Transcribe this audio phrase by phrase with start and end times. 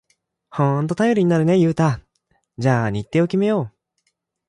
[0.49, 1.99] ほんと頼りになるね、ユウタ。
[2.57, 3.77] じゃあ日程を決めよう！